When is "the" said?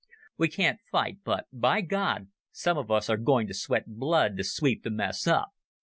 4.81-4.89